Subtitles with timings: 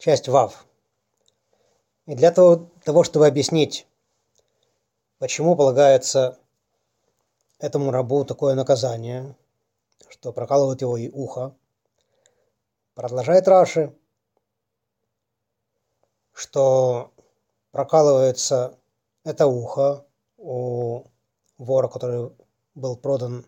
[0.00, 0.66] часть ВАВ.
[2.06, 3.86] И для того, того, чтобы объяснить,
[5.18, 6.38] почему полагается
[7.58, 9.36] этому рабу такое наказание,
[10.08, 11.54] что прокалывает его и ухо,
[12.94, 13.94] продолжает Раши,
[16.32, 17.12] что
[17.70, 18.78] прокалывается
[19.22, 20.06] это ухо
[20.38, 21.04] у
[21.58, 22.32] вора, который
[22.74, 23.44] был продан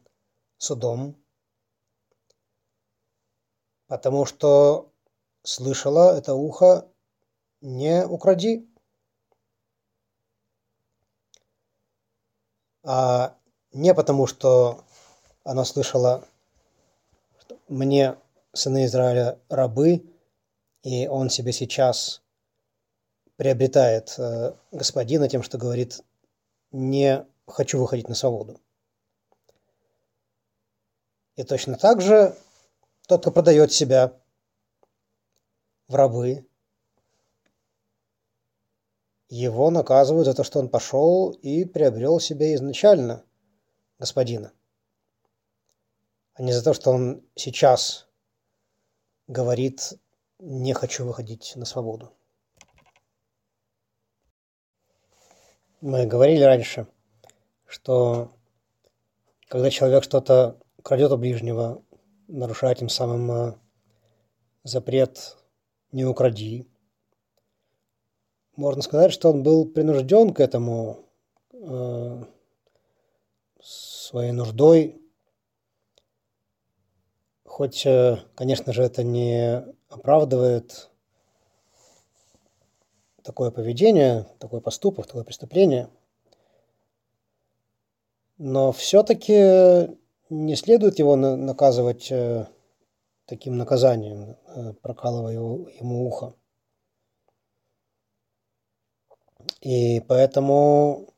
[0.59, 1.17] судом,
[3.87, 4.92] потому что
[5.43, 6.89] слышала это ухо
[7.61, 8.69] «не укради».
[12.85, 13.37] А
[13.73, 14.85] не потому, что
[15.45, 16.27] она слышала
[17.41, 18.17] что «мне,
[18.53, 20.05] сыны Израиля, рабы»,
[20.83, 22.23] и он себе сейчас
[23.37, 26.01] приобретает э, господина тем, что говорит
[26.71, 28.61] «не хочу выходить на свободу».
[31.37, 32.37] И точно так же
[33.07, 34.13] тот, кто продает себя
[35.93, 36.47] в рабы,
[39.29, 43.25] его наказывают за то, что он пошел и приобрел себе изначально
[43.99, 44.53] господина,
[46.35, 48.09] а не за то, что он сейчас
[49.29, 49.95] говорит
[50.39, 52.13] «не хочу выходить на свободу».
[55.81, 56.87] Мы говорили раньше,
[57.67, 58.35] что
[59.49, 61.83] когда человек что-то крадет у ближнего,
[62.29, 63.55] нарушая тем самым э,
[64.63, 65.37] запрет
[65.93, 66.73] «не укради»,
[68.57, 71.07] можно сказать, что он был принужден к этому
[71.53, 72.25] э,
[73.63, 75.01] своей нуждой.
[77.47, 80.91] Хоть, э, конечно же, это не оправдывает
[83.23, 85.89] такое поведение, такой поступок, такое преступление.
[88.37, 89.97] Но все-таки
[90.29, 92.47] не следует его наказывать э,
[93.27, 96.35] таким наказанием, э, прокалывая ему ухо.
[99.61, 101.15] И поэтому,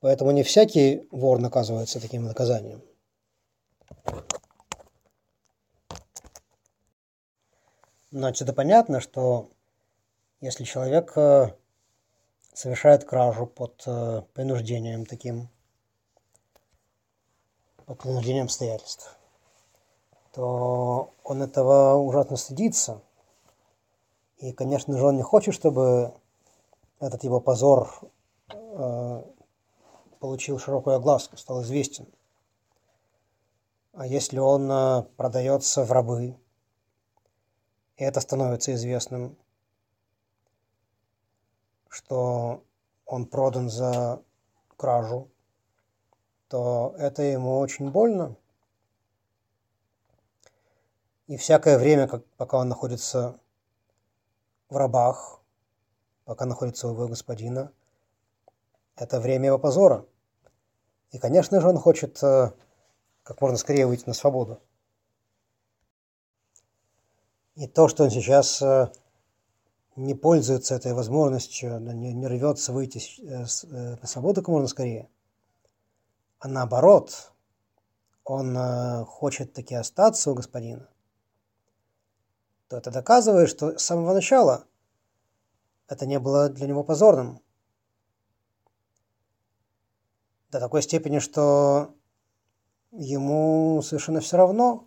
[0.00, 2.82] поэтому не всякий вор наказывается таким наказанием.
[8.10, 9.50] Но отсюда понятно, что
[10.40, 11.54] если человек э,
[12.54, 15.50] совершает кражу под э, принуждением таким,
[17.84, 19.17] под принуждением обстоятельств,
[20.38, 23.02] то он этого ужасно стыдится.
[24.36, 26.14] И, конечно же, он не хочет, чтобы
[27.00, 27.92] этот его позор
[28.48, 29.22] э,
[30.20, 32.06] получил широкую огласку, стал известен.
[33.94, 36.38] А если он э, продается в рабы,
[37.96, 39.36] и это становится известным,
[41.88, 42.62] что
[43.06, 44.22] он продан за
[44.76, 45.28] кражу,
[46.46, 48.36] то это ему очень больно.
[51.28, 53.38] И всякое время, как, пока он находится
[54.70, 55.40] в рабах,
[56.24, 57.70] пока находится у его господина.
[58.96, 60.06] Это время его позора.
[61.12, 62.52] И, конечно же, он хочет э,
[63.22, 64.58] как можно скорее выйти на свободу.
[67.56, 68.90] И то, что он сейчас э,
[69.96, 73.44] не пользуется этой возможностью, не, не рвется выйти э,
[74.00, 75.10] на свободу как можно скорее,
[76.38, 77.32] а наоборот,
[78.24, 78.56] он
[79.06, 80.88] хочет таки остаться у господина,
[82.68, 84.64] то это доказывает, что с самого начала–
[85.88, 87.40] это не было для него позорным.
[90.50, 91.94] До такой степени, что
[92.90, 94.86] ему совершенно все равно,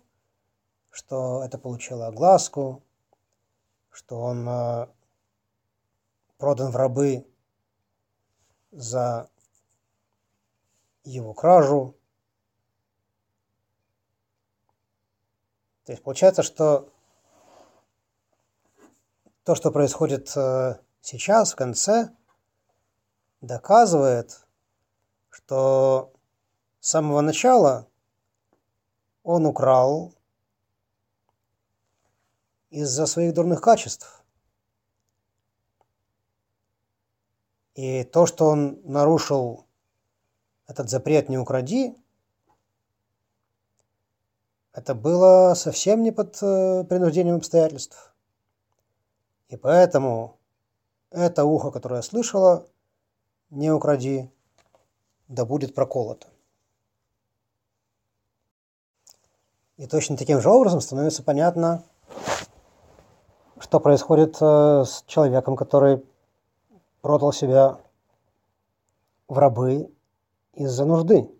[0.90, 2.82] что это получило огласку,
[3.90, 4.86] что он э,
[6.38, 7.26] продан в рабы
[8.70, 9.28] за
[11.04, 11.96] его кражу.
[15.84, 16.91] То есть получается, что
[19.44, 22.10] то, что происходит э, сейчас в конце
[23.40, 24.46] доказывает,
[25.30, 26.12] что
[26.80, 27.88] с самого начала
[29.24, 30.14] он украл
[32.70, 34.24] из-за своих дурных качеств.
[37.74, 39.66] И то, что он нарушил
[40.66, 41.96] этот запрет «не укради»,
[44.72, 48.11] это было совсем не под э, принуждением обстоятельств.
[49.52, 50.38] И поэтому
[51.10, 52.66] это ухо, которое я слышала,
[53.50, 54.30] не укради,
[55.28, 56.26] да будет проколото.
[59.76, 61.84] И точно таким же образом становится понятно,
[63.58, 66.02] что происходит э, с человеком, который
[67.02, 67.78] продал себя
[69.28, 69.92] в рабы
[70.54, 71.30] из-за нужды.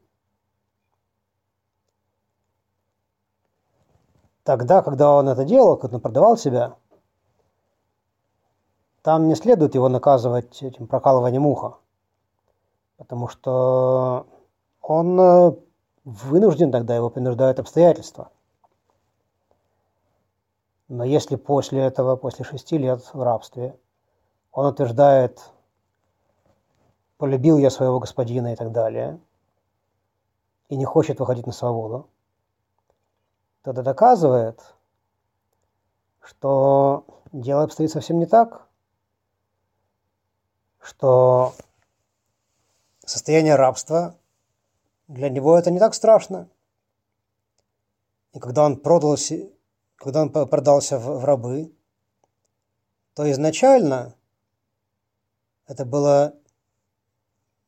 [4.43, 6.77] Тогда, когда он это делал, когда он продавал себя,
[9.03, 11.77] там не следует его наказывать этим прокалыванием уха,
[12.97, 14.27] потому что
[14.81, 15.53] он э,
[16.05, 18.31] вынужден тогда, его принуждают обстоятельства.
[20.89, 23.77] Но если после этого, после шести лет в рабстве,
[24.53, 25.41] он утверждает,
[27.17, 29.19] полюбил я своего господина и так далее,
[30.69, 32.09] и не хочет выходить на свободу,
[33.63, 34.61] то это доказывает,
[36.21, 38.69] что дело обстоит совсем не так,
[40.83, 41.55] что
[43.05, 44.19] состояние рабства
[45.07, 46.49] для него это не так страшно.
[48.33, 49.49] И когда он продался,
[49.97, 51.73] когда он продался в, в рабы,
[53.15, 54.17] то изначально
[55.67, 56.35] это было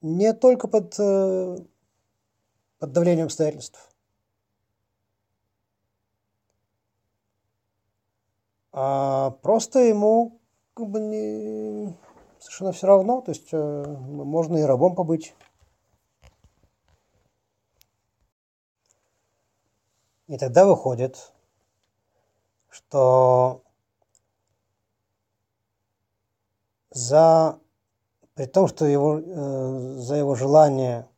[0.00, 1.58] не только под, э,
[2.78, 3.94] под давлением обстоятельств,
[8.72, 10.40] а просто ему
[10.74, 11.96] как бы не
[12.44, 15.34] совершенно все равно, то есть э, можно и рабом побыть.
[20.26, 21.32] И тогда выходит,
[22.68, 23.62] что
[26.90, 27.58] за
[28.34, 31.08] при том, что его, э, за его желание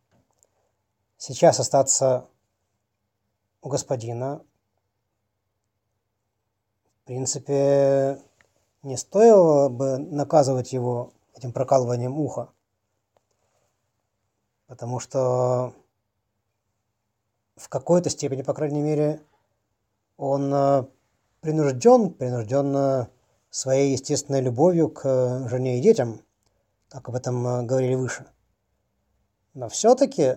[1.18, 2.28] сейчас остаться
[3.62, 4.44] у господина,
[7.02, 8.22] в принципе,
[8.84, 12.50] не стоило бы наказывать его этим прокалыванием уха,
[14.66, 15.74] потому что
[17.56, 19.22] в какой-то степени, по крайней мере,
[20.16, 20.84] он э,
[21.40, 23.06] принужден, принужден э,
[23.50, 26.20] своей естественной любовью к э, жене и детям,
[26.88, 28.26] как об этом говорили выше.
[29.54, 30.36] Но все-таки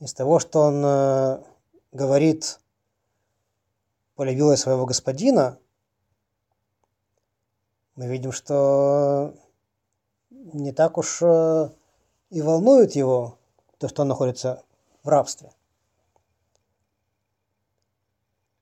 [0.00, 1.44] из того, что он
[1.92, 2.60] говорит
[4.14, 5.58] полюбила своего господина,
[7.96, 9.34] мы видим, что
[10.30, 13.38] не так уж и волнует его
[13.78, 14.62] то, что он находится
[15.02, 15.50] в рабстве.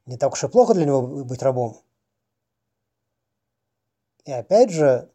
[0.06, 1.80] Не так уж и плохо для него быть рабом.
[4.24, 5.10] И опять же,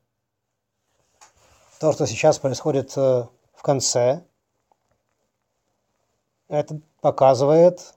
[1.79, 4.23] то, что сейчас происходит э, в конце,
[6.47, 7.95] это показывает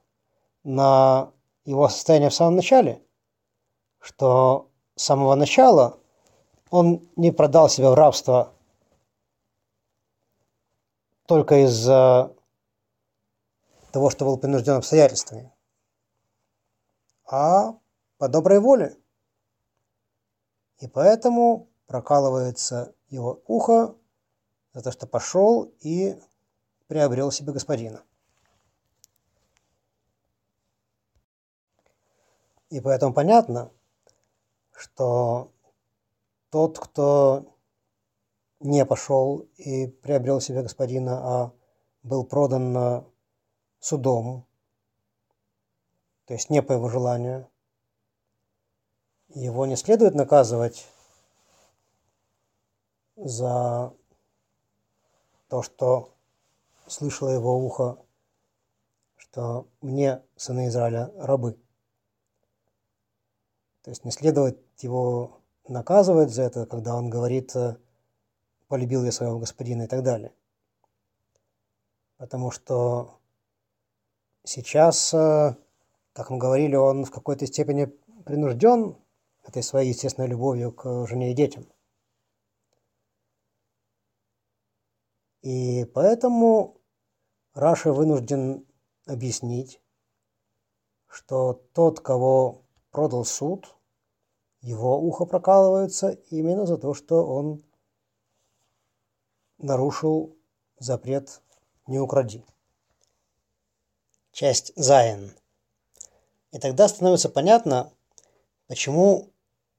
[0.64, 1.32] на
[1.64, 3.02] его состояние в самом начале,
[3.98, 5.98] что с самого начала
[6.72, 8.54] он не продал себя в рабство
[11.26, 12.34] только из-за
[13.92, 15.52] того, что был принужден обстоятельствами,
[17.26, 17.74] а
[18.16, 18.96] по доброй воле.
[20.78, 23.94] И поэтому прокалывается его ухо
[24.72, 26.18] за то, что пошел и
[26.86, 28.02] приобрел себе господина.
[32.70, 33.70] И поэтому понятно,
[34.72, 35.52] что
[36.52, 37.56] тот, кто
[38.60, 41.52] не пошел и приобрел себе господина, а
[42.02, 43.06] был продан
[43.80, 44.46] судом,
[46.26, 47.48] то есть не по его желанию,
[49.30, 50.86] его не следует наказывать
[53.16, 53.94] за
[55.48, 56.12] то, что
[56.86, 57.96] слышало его ухо,
[59.16, 61.58] что мне, сыны Израиля, рабы.
[63.82, 65.41] То есть не следовать его
[65.72, 67.52] наказывать за это, когда он говорит
[68.68, 70.32] «полюбил я своего господина» и так далее.
[72.16, 73.18] Потому что
[74.44, 75.54] Сейчас, э,
[76.12, 77.84] как мы говорили, он в какой-то степени
[78.24, 78.96] принужден
[79.44, 81.64] этой своей естественной любовью к жене и детям.
[85.42, 86.80] И поэтому
[87.54, 88.66] Раша вынужден
[89.06, 89.80] объяснить,
[91.06, 93.76] что тот, кого продал суд,
[94.62, 97.62] его ухо прокалывается именно за то, что он
[99.58, 100.36] нарушил
[100.78, 101.42] запрет
[101.86, 102.44] «не укради»
[104.32, 105.32] часть Зайн.
[106.50, 107.92] И тогда становится понятно,
[108.66, 109.30] почему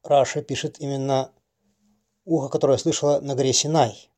[0.03, 1.31] Раши пишет именно
[2.25, 4.09] ухо, которое слышала на горе Синай.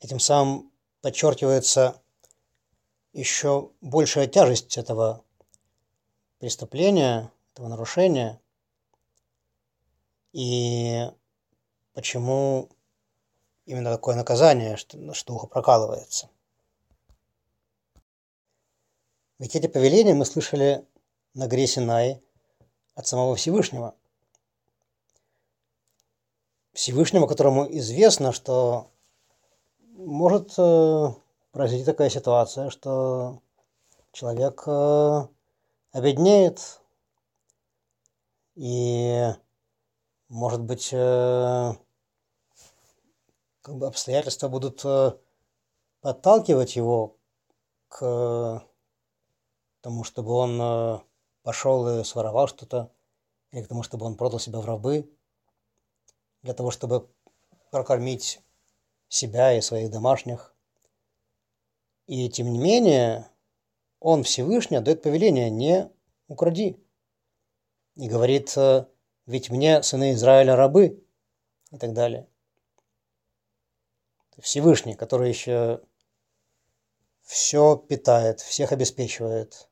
[0.00, 2.00] Этим самым подчеркивается
[3.12, 5.24] еще большая тяжесть этого
[6.38, 8.40] преступления, этого нарушения,
[10.32, 11.10] и
[11.92, 12.68] почему
[13.66, 16.30] именно такое наказание, что, что ухо прокалывается.
[19.40, 20.86] Ведь эти повеления мы слышали
[21.34, 22.22] на горе Синай
[22.94, 23.96] от самого Всевышнего.
[26.74, 28.88] Всевышнему, которому известно, что
[29.96, 31.08] может э,
[31.50, 33.40] произойти такая ситуация, что
[34.12, 35.26] человек э,
[35.90, 36.80] обеднеет
[38.58, 39.24] и
[40.28, 41.72] может быть, э,
[43.62, 45.12] как бы обстоятельства будут э,
[46.00, 47.16] подталкивать его
[47.86, 48.66] к
[49.80, 50.98] тому, чтобы он э,
[51.44, 52.90] пошел и своровал что-то,
[53.52, 55.08] или к тому, чтобы он продал себя в рабы,
[56.42, 57.08] для того, чтобы
[57.70, 58.40] прокормить
[59.08, 60.52] себя и своих домашних.
[62.08, 63.30] И тем не менее,
[64.00, 65.88] он Всевышний отдает повеление «не
[66.26, 66.84] укради».
[67.98, 68.54] И говорит,
[69.26, 71.04] ведь мне сыны Израиля рабы
[71.70, 72.26] и так далее.
[74.38, 75.82] Всевышний, который еще
[77.22, 79.68] все питает, всех обеспечивает,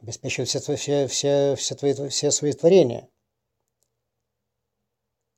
[0.00, 3.08] обеспечивает все, все, все, все, твои, все свои творения.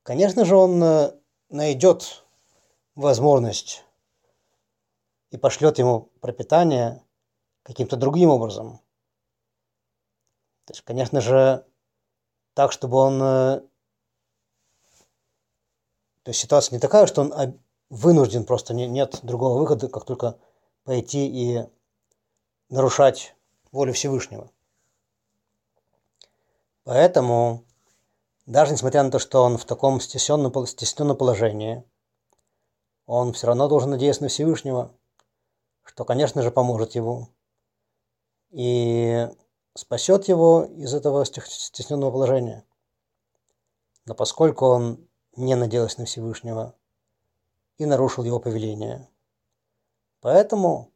[0.02, 1.12] Конечно же, он э,
[1.48, 2.24] найдет
[2.94, 3.84] возможность
[5.30, 7.04] и пошлет ему пропитание
[7.62, 8.80] каким-то другим образом.
[10.66, 11.64] То есть, конечно же,
[12.54, 13.22] так, чтобы он...
[13.22, 13.60] Э,
[16.24, 20.38] то есть ситуация не такая, что он вынужден, просто нет другого выхода, как только
[20.82, 21.64] пойти и
[22.68, 23.36] нарушать
[23.70, 24.50] волю Всевышнего.
[26.82, 27.64] Поэтому,
[28.46, 31.84] даже несмотря на то, что он в таком стесненном, стесненном положении,
[33.06, 34.92] он все равно должен надеяться на Всевышнего,
[35.84, 37.28] что, конечно же, поможет ему
[38.50, 39.28] и
[39.76, 42.64] спасет его из этого стесненного положения.
[44.04, 46.74] Но поскольку он не надеялся на Всевышнего
[47.78, 49.08] и нарушил его повеление,
[50.20, 50.90] поэтому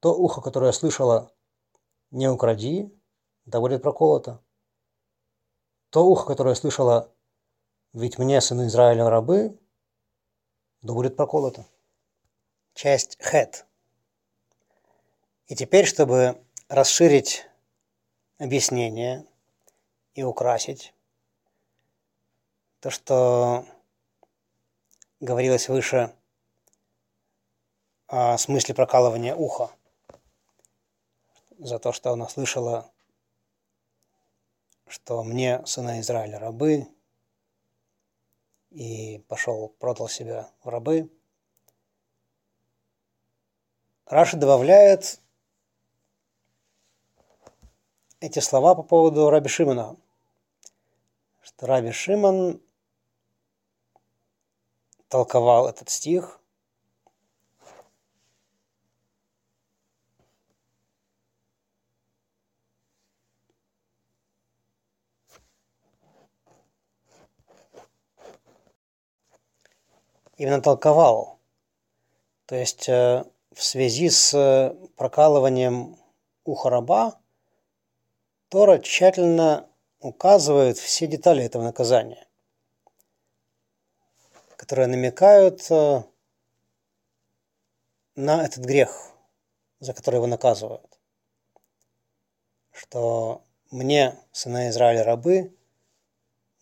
[0.00, 1.32] то ухо, которое слышало
[2.10, 2.94] «не укради»,
[3.46, 4.40] да будет проколото.
[5.90, 7.12] То ухо, которое слышало
[7.92, 9.58] «ведь мне, сыны Израиля, рабы»,
[10.82, 11.66] да будет проколото.
[12.74, 13.66] Часть хэт.
[15.46, 17.47] И теперь, чтобы расширить
[18.38, 19.26] объяснение
[20.14, 20.94] и украсить
[22.80, 23.66] то, что
[25.20, 26.14] говорилось выше
[28.06, 29.70] о смысле прокалывания уха,
[31.58, 32.90] за то, что она слышала,
[34.86, 36.86] что мне, сына Израиля, рабы,
[38.70, 41.10] и пошел, продал себя в рабы.
[44.06, 45.20] Раша добавляет
[48.20, 49.96] эти слова по поводу Раби Шимона.
[51.40, 52.60] Что Раби Шимон
[55.08, 56.38] толковал этот стих
[70.38, 71.38] именно толковал.
[72.46, 75.96] То есть э, в связи с э, прокалыванием
[76.44, 77.18] уха раба
[78.48, 79.68] Тора тщательно
[80.00, 82.26] указывает все детали этого наказания,
[84.56, 86.02] которые намекают э,
[88.16, 89.12] на этот грех,
[89.80, 90.98] за который его наказывают.
[92.72, 95.54] Что мне, сына Израиля, рабы,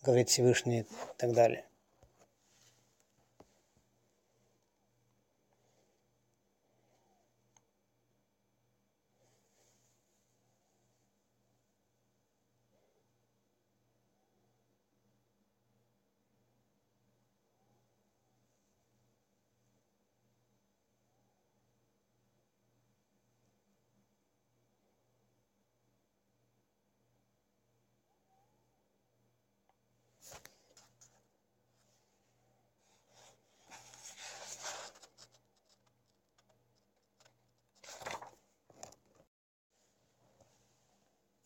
[0.01, 0.85] говорит Всевышний и
[1.17, 1.66] так далее.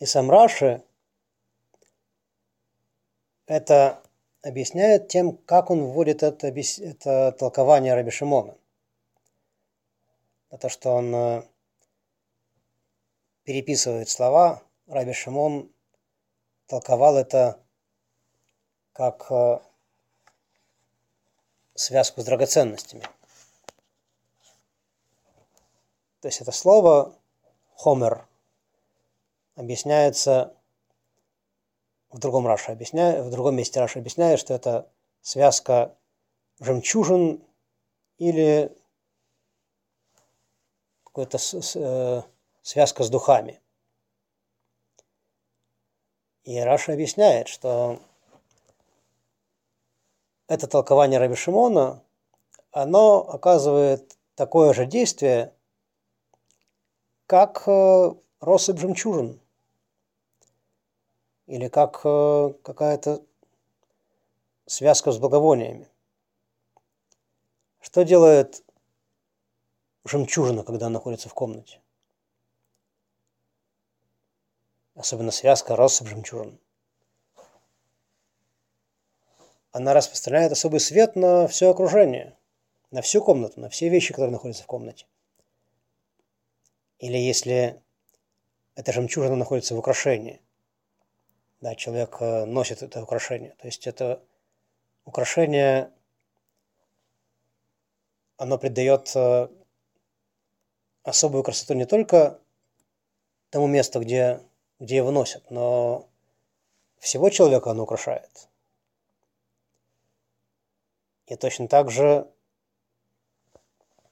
[0.02, 0.84] И сам Раши
[3.46, 4.02] это
[4.42, 8.58] объясняет тем, как он вводит это, это толкование Раби Шимона.
[10.50, 11.44] Это что он э,
[13.44, 14.64] переписывает слова.
[14.88, 15.72] Раби Шимон
[16.66, 17.60] толковал это
[18.94, 19.60] как э,
[21.76, 23.04] связку с драгоценностями.
[26.22, 27.16] То есть это слово
[27.76, 28.26] хомер
[29.56, 30.56] объясняется
[32.12, 34.90] в другом Раше объясняет, в другом месте Раши объясняет, что это
[35.22, 35.96] связка
[36.60, 37.44] жемчужин
[38.18, 38.76] или
[41.06, 41.38] какая-то
[41.76, 42.22] э,
[42.62, 43.60] связка с духами.
[46.44, 48.00] И Раша объясняет, что
[50.48, 52.04] это толкование Раби Шимона,
[52.72, 55.54] оно оказывает такое же действие,
[57.26, 59.41] как э, россыпь жемчужин
[61.52, 63.22] или как э, какая-то
[64.68, 65.90] связка с благовониями.
[67.82, 68.64] Что делает
[70.06, 71.82] жемчужина, когда она находится в комнате?
[74.96, 76.58] Особенно связка россыпь жемчужин.
[79.74, 82.38] Она распространяет особый свет на все окружение,
[82.92, 85.06] на всю комнату, на все вещи, которые находятся в комнате.
[87.00, 87.84] Или если
[88.76, 90.40] эта жемчужина находится в украшении,
[91.62, 93.56] да, человек э, носит это украшение.
[93.60, 94.22] То есть это
[95.06, 95.92] украшение,
[98.38, 99.48] оно придает э,
[101.04, 102.40] особую красоту не только
[103.52, 104.42] тому месту, где,
[104.80, 106.10] где его носят, но
[106.98, 108.48] всего человека оно украшает.
[111.28, 112.30] И точно так же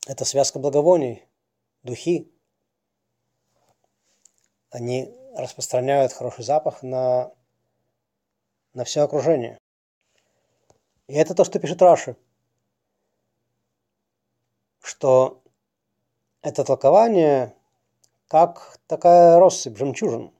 [0.07, 1.25] это связка благовоний,
[1.83, 2.31] духи.
[4.69, 7.33] Они распространяют хороший запах на,
[8.73, 9.57] на все окружение.
[11.07, 12.15] И это то, что пишет Раши,
[14.81, 15.41] что
[16.41, 17.55] это толкование
[18.27, 20.31] как такая россыпь жемчужин.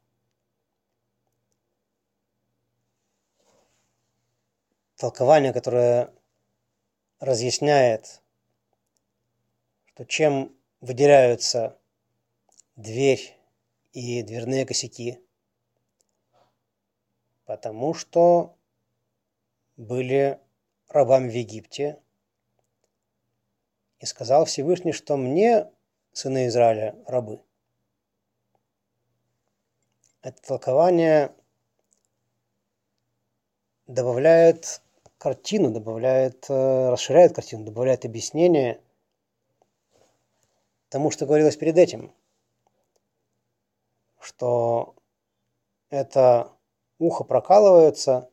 [4.95, 6.13] Толкование, которое
[7.19, 8.21] разъясняет,
[9.85, 11.77] что чем выделяются
[12.75, 13.35] дверь
[13.93, 15.19] и дверные косяки,
[17.49, 18.55] потому что
[19.75, 20.39] были
[20.87, 21.99] рабами в Египте,
[23.97, 25.67] и сказал Всевышний, что мне,
[26.13, 27.41] сыны Израиля, рабы.
[30.21, 31.33] Это толкование
[33.87, 34.83] добавляет
[35.17, 38.79] картину, добавляет, э, расширяет картину, добавляет объяснение
[40.89, 42.13] тому, что говорилось перед этим,
[44.19, 44.93] что
[45.89, 46.53] это
[46.99, 48.29] ухо прокалывается,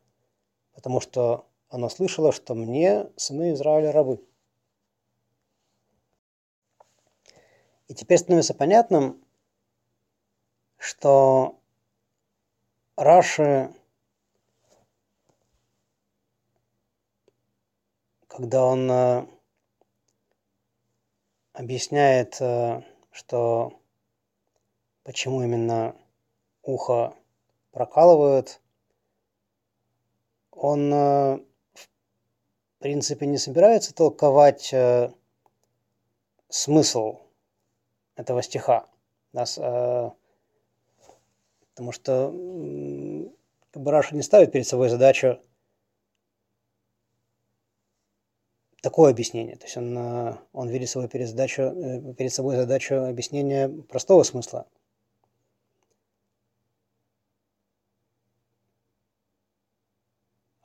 [0.74, 4.22] потому что оно слышало, что мне сыны Израиля рабы.
[7.88, 9.24] И теперь становится понятным,
[10.76, 11.58] что
[12.96, 13.72] Раши
[18.36, 19.26] когда он э,
[21.54, 23.80] объясняет, э, что
[25.04, 25.96] почему именно
[26.62, 27.16] ухо
[27.76, 28.62] прокалывают,
[30.50, 31.36] он э,
[31.74, 31.88] в
[32.78, 34.74] принципе не собирается толковать
[36.48, 37.18] смысл
[38.14, 38.86] этого стиха.
[39.34, 39.56] Нас,
[41.74, 42.32] потому что
[43.74, 45.38] Бараша не ставит перед собой задачу
[48.86, 49.56] такое объяснение.
[49.56, 54.22] То есть он, э, он видит собой перед, задачу, э, перед собой задачу объяснения простого
[54.22, 54.66] смысла.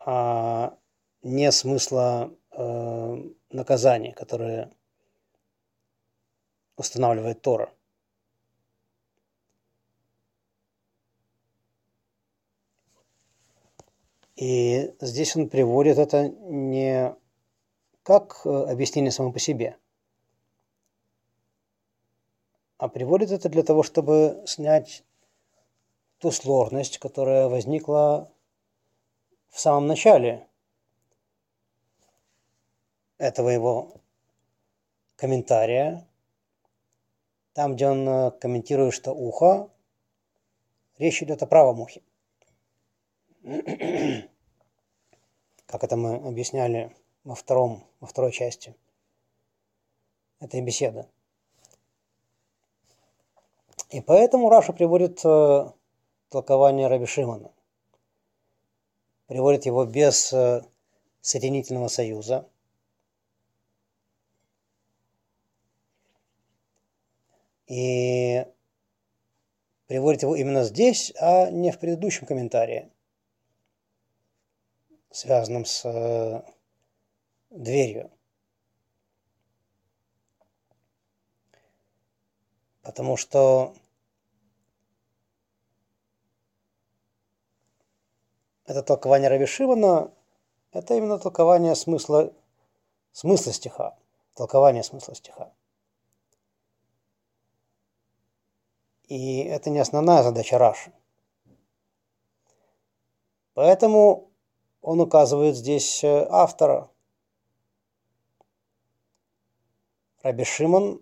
[0.04, 0.78] А
[1.22, 4.72] не смысла э, наказания, которое
[6.76, 7.72] устанавливает Тора.
[14.36, 17.16] И здесь он приводит это не
[18.02, 19.78] как э, объяснение само по себе.
[22.78, 25.04] А приводит это для того, чтобы снять
[26.18, 28.32] ту сложность, которая возникла
[29.52, 30.48] в самом начале
[33.18, 33.94] этого его
[35.18, 36.08] комментария,
[37.54, 39.70] там, где он э, комментирует, что ухо,
[40.98, 42.02] речь идет о правом ухе.
[45.68, 48.74] Как это мы объясняли во, втором, во второй части
[50.40, 51.06] этой беседы.
[53.90, 55.70] И поэтому Раша приводит э,
[56.30, 57.52] толкование Раби Шимона.
[59.32, 60.62] Приводит его без э,
[61.22, 62.50] соединительного союза.
[67.66, 68.46] И
[69.88, 72.92] приводит его именно здесь, а не в предыдущем комментарии,
[75.12, 76.42] связанном с э,
[77.52, 78.12] дверью.
[82.82, 83.74] Потому что
[88.66, 89.46] это толкование Раби
[90.72, 92.34] это именно толкование смысла,
[93.12, 93.98] смысла стиха,
[94.36, 95.54] толкование смысла стиха.
[99.08, 100.94] И это не основная задача Раши.
[103.54, 104.32] Поэтому
[104.82, 106.90] он указывает здесь э, автора,
[110.24, 111.02] Раби Шимон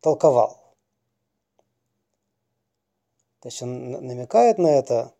[0.00, 0.76] толковал.
[3.40, 5.12] То есть он намекает на это,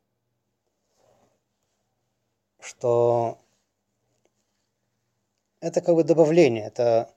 [2.62, 3.38] что
[5.60, 7.14] это как бы добавление, это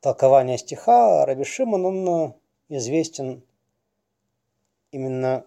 [0.00, 2.34] толкование стиха, Раби Шимон, он
[2.68, 3.42] известен
[4.90, 5.44] именно,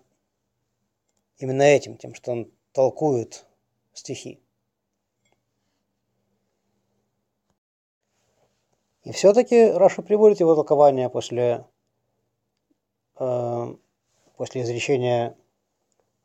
[1.37, 3.45] именно этим, тем, что он толкует
[3.93, 4.39] стихи.
[9.03, 11.65] И все-таки Раша приводит его толкование после,
[13.19, 13.75] э,
[14.35, 15.37] после изречения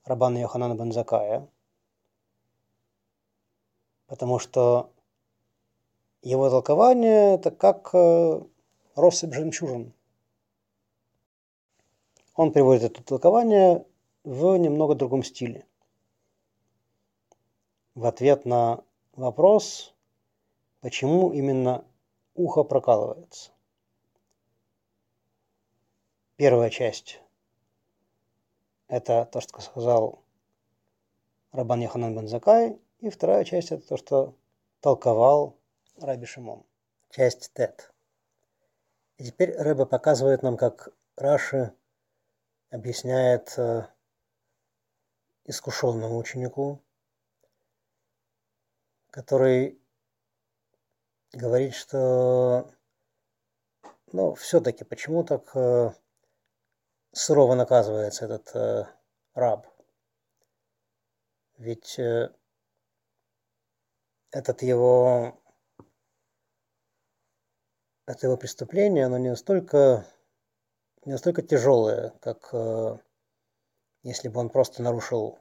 [0.04, 1.46] Рабана Йоханана Бензакая,
[4.10, 4.90] потому что
[6.22, 8.42] его толкование это как э,
[8.96, 9.92] россыпь жемчужин.
[12.34, 13.86] Он приводит это толкование
[14.24, 15.64] в немного другом стиле.
[17.94, 19.94] В ответ на вопрос,
[20.80, 21.84] почему именно
[22.34, 23.52] ухо прокалывается.
[26.34, 27.20] Первая часть–
[28.88, 30.18] это то, что сказал
[31.52, 34.34] Рабан Яханан Бензакай, и вторая часть– это то, что
[34.80, 35.56] толковал
[35.98, 36.64] Раби Шимон.
[37.10, 37.92] Часть Тет.
[39.16, 41.74] И теперь Рэба показывает нам, как Раши
[42.70, 43.86] объясняет э,
[45.44, 46.80] искушенному ученику,
[49.10, 49.78] который
[51.32, 52.70] говорит, что
[54.12, 55.92] ну, все-таки почему так э,
[57.12, 58.86] сурово наказывается этот э,
[59.34, 59.66] раб?
[61.58, 62.32] Ведь э,
[64.30, 65.40] этот его
[68.06, 70.06] это его преступление, оно не настолько
[71.04, 72.98] не настолько тяжелое, как э,
[74.02, 75.38] если бы он просто нарушил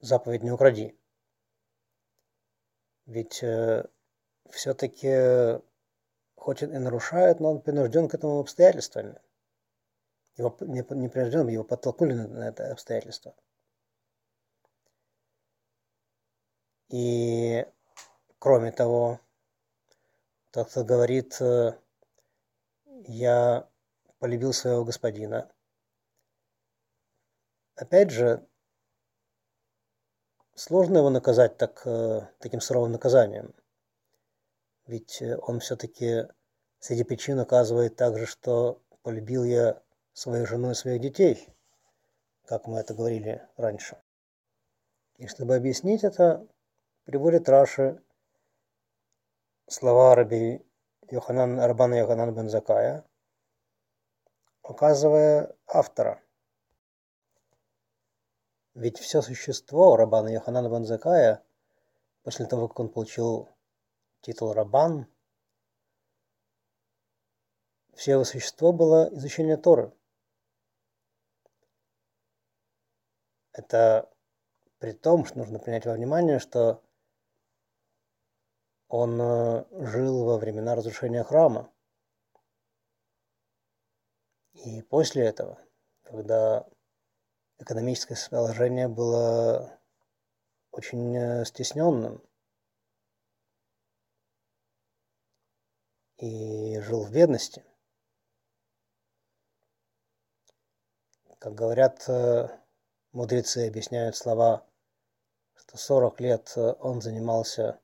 [0.00, 0.96] заповедь «не укради».
[3.06, 3.84] Ведь э,
[4.50, 5.60] все-таки,
[6.36, 9.20] хоть и нарушает, но он принужден к этому обстоятельствами.
[10.36, 13.34] Его не, не принужден, его подтолкнули на, это обстоятельство.
[16.90, 17.64] И
[18.38, 19.20] кроме того,
[20.50, 21.78] тот, кто говорит, э,
[23.06, 23.68] я
[24.18, 25.50] полюбил своего господина.
[27.76, 28.44] Опять же,
[30.54, 33.54] сложно его наказать так, э, таким суровым наказанием.
[34.86, 36.26] Ведь э, он все-таки
[36.80, 39.80] среди причин указывает также, что полюбил я
[40.12, 41.48] свою жену и своих детей,
[42.46, 44.02] как мы это говорили раньше.
[45.18, 46.48] И чтобы объяснить это,
[47.10, 48.00] приводит Раши
[49.66, 50.64] слова Раби
[51.10, 53.04] Йоханан, Рабана Йоханан бен Закая,
[54.62, 56.22] указывая автора.
[58.74, 61.42] Ведь все существо Рабана Йоханана бен Закая,
[62.22, 63.48] после того, как он получил
[64.20, 65.08] титул Рабан,
[67.94, 69.92] все его существо было изучение Торы.
[73.50, 74.08] Это
[74.78, 76.80] при том, что нужно принять во внимание, что
[78.90, 81.72] он э, жил во времена разрушения храма.
[84.52, 85.58] И после этого,
[86.02, 86.68] когда
[87.58, 89.78] экономическое положение было
[90.72, 92.20] очень э, стесненным,
[96.16, 97.64] и жил в бедности.
[101.38, 102.48] Как говорят э,
[103.12, 104.66] мудрецы, объясняют слова,
[105.54, 107.80] что 40 лет он занимался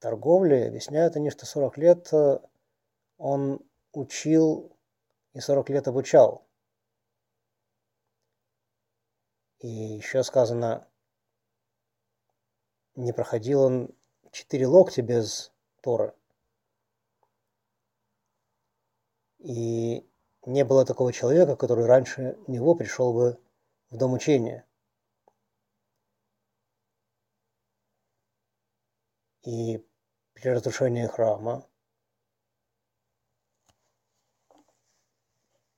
[0.00, 2.40] торговли, объясняют они, что 40 лет э,
[3.18, 3.60] он
[3.92, 4.76] учил
[5.34, 6.46] и 40 лет обучал.
[9.58, 10.86] И еще сказано,
[12.94, 13.94] не проходил он
[14.30, 16.14] 4 локтя без Торы.
[19.38, 20.08] И
[20.46, 23.38] не было такого человека, который раньше него пришел бы
[23.90, 24.64] в дом учения.
[29.42, 29.86] И
[30.34, 31.68] при разрушении храма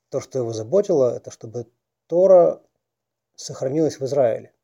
[0.08, 1.70] то, что его заботило, это чтобы
[2.06, 2.62] Тора
[3.36, 4.54] сохранилась в Израиле.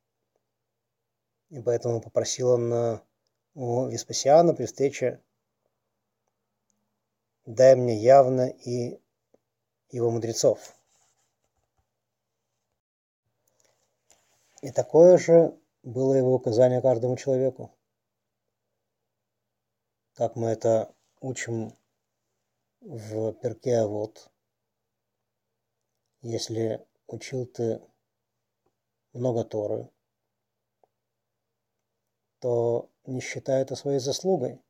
[1.51, 3.01] И поэтому попросил он
[3.55, 5.23] у Веспасиана при встрече
[7.45, 9.01] «Дай мне явно и
[9.91, 10.75] его мудрецов».
[14.63, 17.76] И такое же было его указание каждому человеку
[20.17, 21.77] как мы это учим
[22.81, 24.31] в перке вот
[26.23, 27.83] если учил ты
[29.13, 29.91] много Торы,
[32.39, 34.61] то не считай это своей заслугой,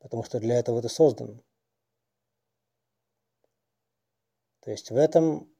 [0.00, 1.42] потому что для этого ты создан.
[4.60, 5.54] То есть в этом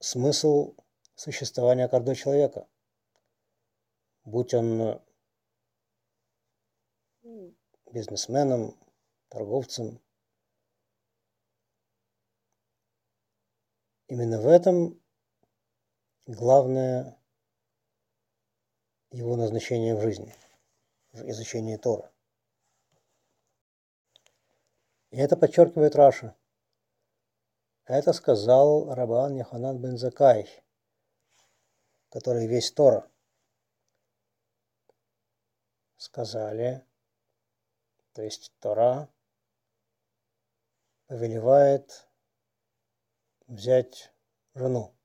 [0.00, 0.74] смысл
[1.14, 2.68] существования каждого человека.
[4.24, 5.00] будь он
[7.92, 8.78] бизнесменом,
[9.28, 10.00] торговцем.
[14.08, 15.00] Именно в этом
[16.26, 17.18] главное
[19.10, 20.34] его назначение в жизни,
[21.12, 22.12] в изучении Тора.
[25.10, 26.36] И это подчеркивает Раша.
[27.86, 30.48] Это сказал Рабан Яханан бен Закай,
[32.10, 33.10] который весь Тора.
[35.96, 36.84] Сказали,
[38.14, 39.12] то есть Тора
[41.06, 42.08] повелевает
[43.48, 44.14] взять
[44.54, 44.96] жену.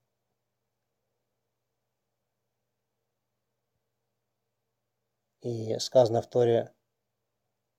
[5.40, 6.72] И сказано в Торе,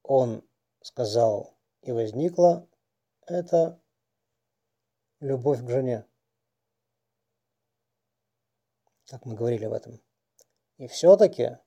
[0.04, 0.46] он
[0.82, 2.68] сказал и возникла,
[3.26, 3.82] это
[5.20, 6.06] любовь к жене.
[9.08, 10.02] Как мы говорили об этом.
[10.78, 11.58] И все-таки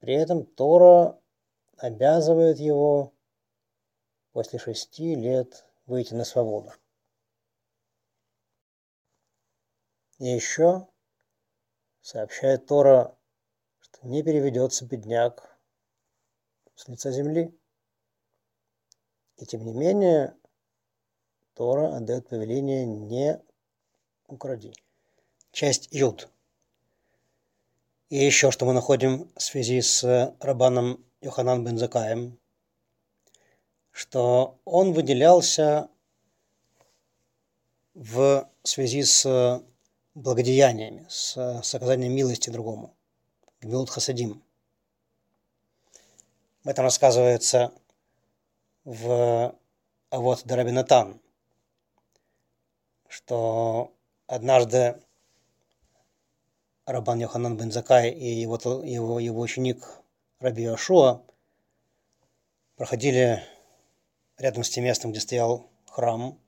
[0.00, 1.22] при этом Тора
[1.76, 3.12] обязывает его
[4.32, 6.72] после шести лет выйти на свободу.
[10.18, 10.88] И еще
[12.00, 13.16] сообщает Тора,
[13.80, 15.58] что не переведется бедняк
[16.74, 17.54] с лица земли.
[19.36, 20.34] И тем не менее,
[21.54, 23.42] Тора отдает повеление не
[24.26, 24.72] укради.
[25.52, 26.28] Часть Юд.
[28.08, 32.38] И еще что мы находим в связи с Рабаном Йоханан бен Закаем,
[33.90, 35.88] что он выделялся
[37.94, 39.62] в связи с
[40.14, 42.94] благодеяниями, с, с оказанием милости другому.
[43.60, 44.40] Гмилут Хасадим.
[46.62, 47.72] Об этом рассказывается
[48.84, 49.56] в
[50.10, 51.20] а вот Дарабинатан,
[53.08, 53.92] что
[54.28, 55.02] однажды
[56.84, 59.84] Рабан Йоханан бен Закай и его, его, его ученик
[60.38, 61.22] Раби Ашуа
[62.76, 63.42] проходили
[64.36, 66.38] рядом с тем местом, где стоял храм,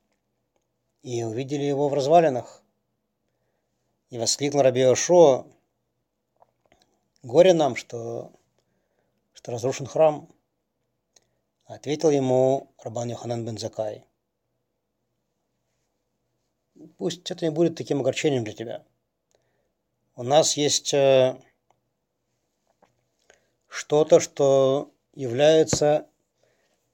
[1.01, 2.61] и увидели его в развалинах.
[4.11, 5.47] И воскликнул Раби Ашуа,
[7.23, 8.31] горе нам, что,
[9.33, 10.29] что разрушен храм.
[11.65, 14.05] Ответил ему Рабан Йоханан бен Закай.
[16.97, 18.85] Пусть это не будет таким огорчением для тебя.
[20.15, 21.41] У нас есть э,
[23.69, 26.07] что-то, что является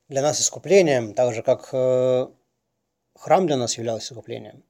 [0.07, 2.27] для нас искуплением, так же как э,
[3.15, 4.63] храм для нас являлся искуплением.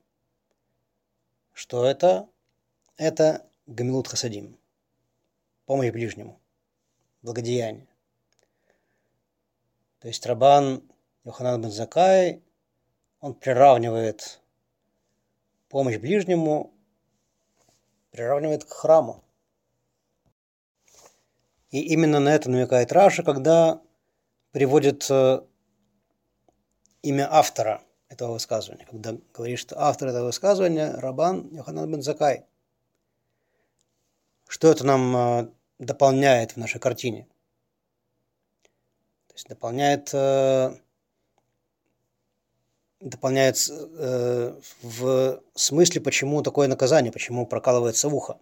[1.52, 2.30] Что это?
[2.96, 4.58] Это Гамилут Хасадим.
[5.66, 6.40] Помощь ближнему.
[7.22, 7.88] Благодеяние.
[10.00, 10.84] То есть Рабан
[11.24, 12.44] Йоханан бен Закай,
[13.20, 14.40] он приравнивает
[15.70, 16.72] помощь ближнему,
[18.12, 19.25] приравнивает к храму.
[21.76, 23.82] И именно на это намекает Раша, когда
[24.54, 25.42] приводит э,
[27.02, 28.86] имя автора этого высказывания.
[28.86, 32.46] Когда говорит, что автор этого высказывания– Рабан Йоханан бен Закай.
[34.48, 37.28] Что это нам э, дополняет в нашей картине?
[39.28, 40.78] То есть дополняет, э,
[43.02, 43.58] дополняет
[44.82, 48.40] в смысле, почему такое наказание, почему прокалывается ухо.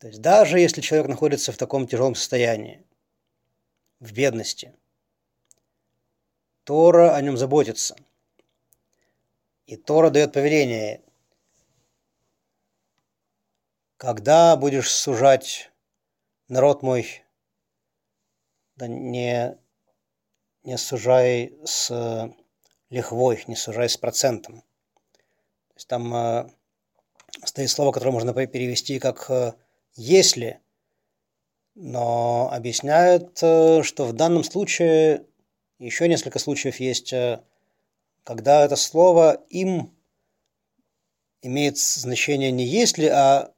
[0.00, 2.82] То есть даже если человек находится в таком тяжелом состоянии,
[4.00, 4.74] в бедности,
[6.64, 7.96] Тора о нем заботится.
[9.66, 11.02] И Тора дает повеление,
[13.98, 15.70] когда будешь сужать
[16.48, 17.22] народ мой
[18.76, 19.58] да не,
[20.62, 22.32] не сужай с
[22.88, 24.62] лихвой, не сужай с процентом.
[24.62, 26.50] То есть там э,
[27.44, 29.52] стоит слово, которое можно перевести как э,
[29.94, 30.60] «если»,
[31.74, 35.26] но объясняют, э, что в данном случае
[35.78, 37.42] еще несколько случаев есть, э,
[38.24, 39.96] когда это слово «им»
[41.42, 43.54] имеет значение не «если», а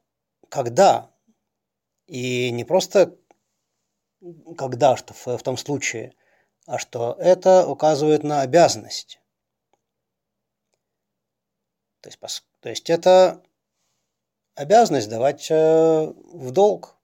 [0.49, 1.11] «когда».
[2.07, 3.16] И не просто
[4.57, 6.14] когда что в, том случае,
[6.66, 9.21] а что это указывает на обязанность.
[12.01, 13.42] То есть, то есть это
[14.55, 16.97] обязанность давать э, в долг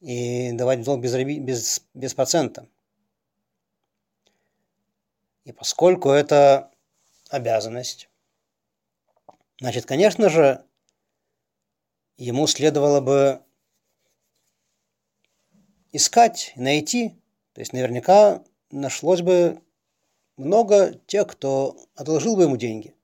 [0.00, 2.68] и давать в долг без, без, без процента.
[5.44, 6.70] И поскольку это
[7.28, 8.08] обязанность,
[9.58, 10.64] значит, конечно же,
[12.16, 13.42] ему следовало бы
[15.92, 17.10] искать, найти.
[17.54, 19.60] То есть наверняка нашлось бы
[20.36, 22.94] много тех, кто одолжил бы ему деньги.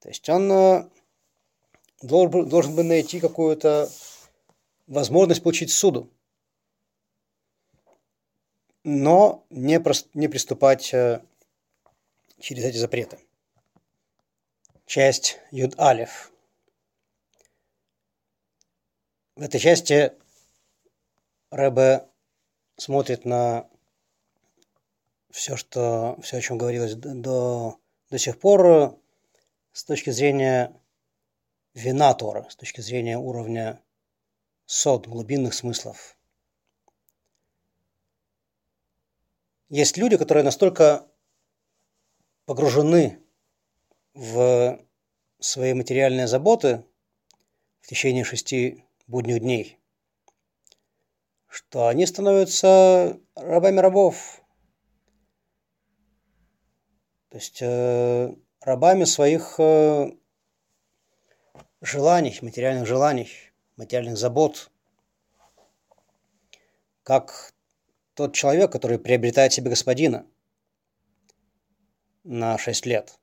[0.00, 0.88] То есть он э,
[2.02, 3.90] должен, должен бы найти какую-то
[4.86, 6.10] возможность получить суду,
[8.82, 9.80] но не,
[10.14, 11.22] не приступать э,
[12.38, 13.18] через эти запреты.
[14.86, 16.32] Часть Юд Алиф.
[19.36, 20.12] В этой части
[21.50, 22.08] Рэбе
[22.76, 23.68] смотрит на
[25.30, 27.78] все, что, все, о чем говорилось до,
[28.10, 28.98] до сих пор,
[29.72, 30.80] с точки зрения
[31.74, 33.82] вина Тора, с точки зрения уровня
[34.66, 36.16] сот, глубинных смыслов.
[39.68, 41.06] Есть люди, которые настолько
[42.44, 43.22] погружены
[44.14, 44.84] в
[45.38, 46.84] свои материальные заботы
[47.80, 49.78] в течение шести будних дней,
[51.46, 54.42] что они становятся рабами рабов.
[57.28, 60.12] То есть э, рабами своих э,
[61.80, 63.30] желаний, материальных желаний,
[63.76, 64.70] материальных забот.
[67.02, 67.54] Как
[68.14, 70.26] тот человек, который приобретает себе господина
[72.24, 73.18] на 6 лет.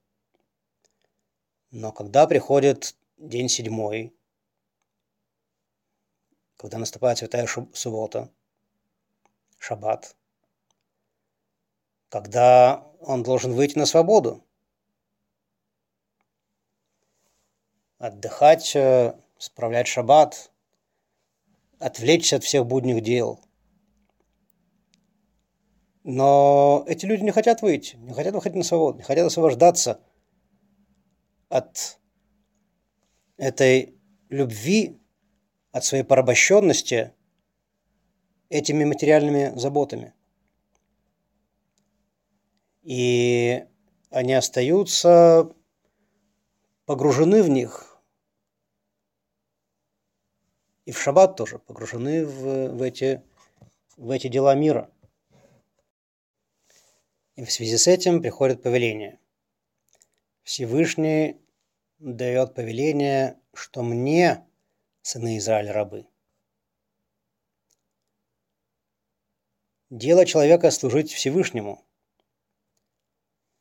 [1.69, 4.15] Но когда приходит день седьмой,
[6.55, 8.31] когда наступает святая суббота,
[9.59, 10.15] шаббат,
[12.09, 14.46] когда он должен выйти на свободу,
[17.97, 20.51] отдыхать, э, справлять шаббат,
[21.79, 23.39] отвлечься от всех будних дел.
[26.03, 29.99] Но эти люди не хотят выйти, не хотят выходить на свободу, не хотят освобождаться
[31.49, 31.99] от
[33.35, 33.95] этой
[34.29, 35.01] любви,
[35.71, 37.13] от своей порабощенности
[38.49, 40.13] этими материальными заботами.
[42.83, 43.65] И
[44.09, 45.51] они остаются
[46.87, 48.01] погружены в них,
[50.85, 53.21] и в шаббат тоже погружены в, в, эти,
[53.97, 54.89] в эти дела мира.
[57.35, 59.19] И в связи с этим приходит повеление.
[60.43, 61.41] Всевышний
[61.99, 64.47] дает повеление, что мне,
[65.01, 66.07] сыны Израиля, рабы.
[69.89, 71.83] Дело человека служить Всевышнему,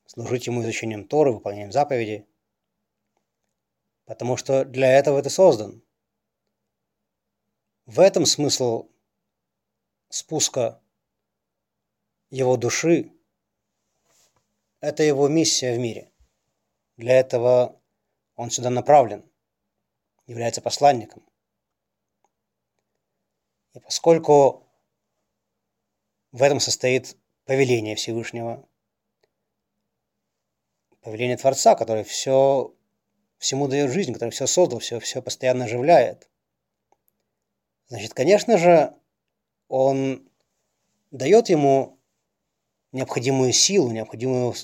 [0.07, 2.25] служить ему изучением Торы, выполнением заповедей–
[4.07, 5.83] потому что для этого ты создан.
[7.85, 8.89] В этом смысл
[10.09, 10.81] спуска
[12.31, 13.13] его души.
[14.81, 16.13] Это его миссия в мире.
[16.97, 17.81] Для этого
[18.37, 19.25] он сюда направлен,
[20.27, 21.23] является посланником.
[23.75, 24.67] И поскольку
[26.33, 28.67] в этом состоит повеление Всевышнего,
[31.01, 32.76] повеление Творца, который все
[33.39, 36.31] всему дает жизнь, который все создал, все, все постоянно оживляет.
[37.89, 38.95] Значит, конечно же,
[39.69, 40.29] он
[41.11, 41.99] дает ему
[42.93, 44.55] необходимую силу, необходимую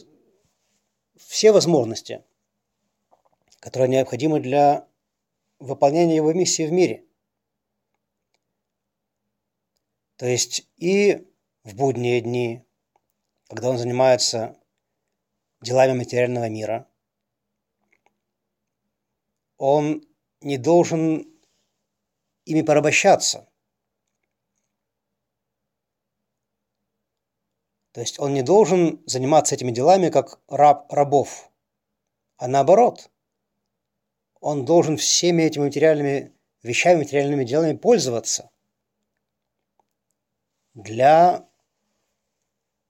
[1.16, 2.24] все возможности,
[3.60, 4.88] которые необходимы для
[5.58, 7.04] выполнения его миссии в мире.
[10.16, 11.28] То есть и
[11.62, 12.64] в будние дни,
[13.48, 14.56] когда он занимается
[15.60, 16.88] делами материального мира–
[19.62, 20.02] он
[20.40, 21.24] не должен
[22.44, 23.48] ими порабощаться.
[27.92, 31.48] То есть он не должен заниматься этими делами как раб рабов,
[32.38, 33.08] а наоборот.
[34.40, 36.32] Он должен всеми этими материальными
[36.64, 38.50] вещами, материальными делами пользоваться
[40.74, 41.48] для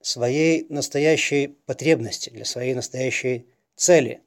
[0.00, 4.22] своей настоящей потребности, для своей настоящей цели,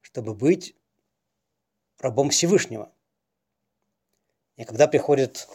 [0.00, 0.74] чтобы быть
[1.98, 2.92] рабом Всевышнего.
[4.56, 5.48] И когда приходит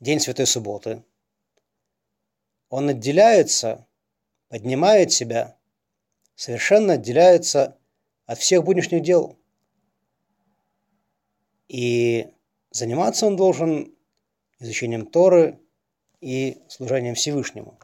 [0.00, 1.04] день Святой Субботы,
[2.68, 3.86] он отделяется,
[4.48, 5.56] поднимает себя,
[6.36, 7.76] совершенно отделяется
[8.26, 9.38] от всех будничных дел.
[11.68, 12.32] И
[12.70, 13.94] заниматься он должен
[14.58, 15.58] изучением Торы
[16.20, 17.78] и служением Всевышнему.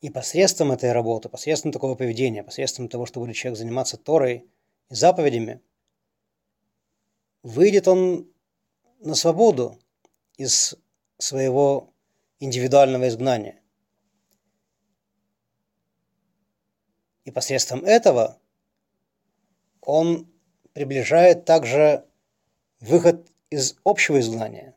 [0.00, 4.46] И посредством этой работы, посредством такого поведения, посредством того, что будет человек заниматься Торой–
[4.90, 5.62] заповедями,
[7.42, 8.30] выйдет он
[8.98, 9.78] на свободу
[10.36, 10.74] из
[11.18, 11.94] своего
[12.38, 13.60] индивидуального изгнания.
[17.24, 18.38] И посредством этого
[19.80, 20.30] он
[20.72, 22.06] приближает также
[22.80, 24.76] выход из общего изгнания.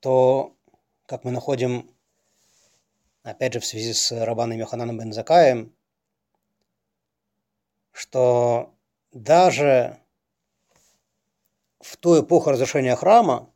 [0.00, 0.56] То,
[1.06, 1.88] как мы находим
[3.22, 5.74] опять же в связи с Рабаном Йохананом бен Закаем,
[7.92, 8.74] что
[9.12, 10.00] даже
[11.80, 13.52] в ту эпоху разрушения храма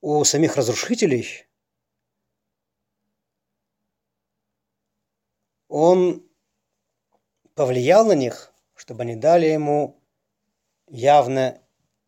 [0.00, 1.46] у самих разрушителей
[5.68, 6.26] он
[7.54, 10.00] повлиял на них, чтобы они дали ему
[10.86, 11.60] явно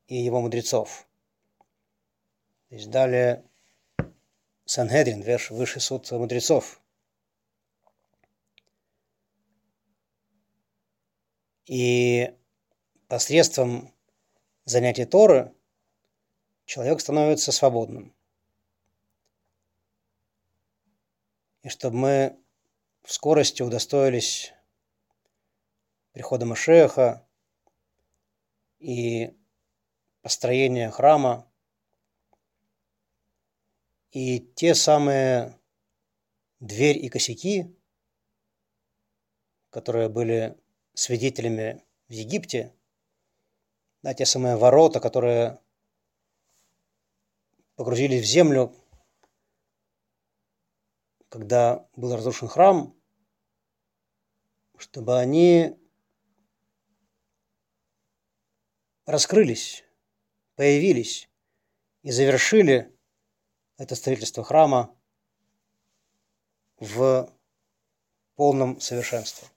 [0.07, 1.07] и его мудрецов.
[2.69, 3.45] То есть дали
[4.71, 6.81] Сангедрин, высший суд мудрецов.
[11.67, 12.33] И
[13.09, 13.93] посредством
[14.65, 15.53] занятия Торы
[16.67, 18.15] человек становится свободным.
[21.63, 22.39] И чтобы мы
[23.03, 24.53] в скорости удостоились
[26.13, 27.27] прихода Машеха
[28.79, 29.37] и
[30.23, 31.50] построения храма,
[34.13, 35.59] и те самые
[36.59, 37.77] дверь и косяки,
[39.71, 40.59] которые были
[40.95, 42.75] свидетелями в Египте,
[44.03, 45.61] да, те самые ворота, которые
[47.77, 48.75] погрузились в землю,
[51.29, 52.97] когда был разрушен храм,
[54.77, 55.79] чтобы они
[59.07, 59.85] раскрылись,
[60.57, 61.29] появились
[62.03, 62.97] и завершили
[63.81, 64.95] это строительство храма
[66.79, 67.33] в
[68.37, 69.49] полном совершенстве.